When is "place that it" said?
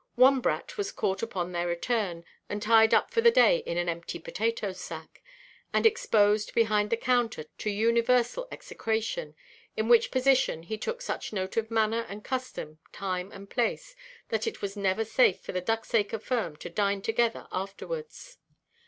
13.51-14.59